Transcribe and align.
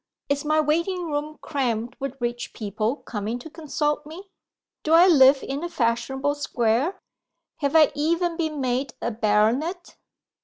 Is 0.29 0.43
my 0.43 0.59
waiting 0.59 1.11
room 1.11 1.37
crammed 1.43 1.95
with 1.99 2.17
rich 2.19 2.53
people 2.53 2.95
coming 2.95 3.37
to 3.37 3.51
consult 3.51 4.03
me? 4.03 4.31
Do 4.81 4.93
I 4.93 5.05
live 5.05 5.43
in 5.43 5.63
a 5.63 5.69
fashionable 5.69 6.33
Square? 6.33 6.99
Have 7.57 7.75
I 7.75 7.91
even 7.93 8.35
been 8.35 8.59
made 8.59 8.95
a 8.99 9.11
Baronet? 9.11 9.97